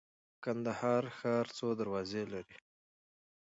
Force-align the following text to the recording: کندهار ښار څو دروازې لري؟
کندهار 0.43 1.03
ښار 1.17 1.45
څو 1.57 1.67
دروازې 1.79 2.23
لري؟ 2.33 2.57